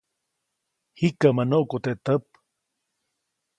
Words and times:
Jikäʼmä 0.97 1.43
nuʼku 1.49 1.77
teʼ 1.83 1.95
täp. 2.05 2.23